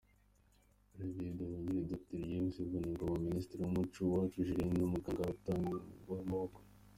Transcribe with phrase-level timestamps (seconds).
[0.95, 6.57] Olivier Nduhungire, Dr James Vuningoma, Minisitiri w’ Umuco Uwacu Julienne, n’ Umuganga Rutangarwamaboko.